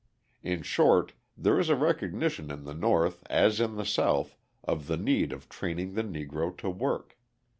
[0.41, 4.97] In short, there is a recognition in the North as in the South of the
[4.97, 7.19] need of training the Negro to work.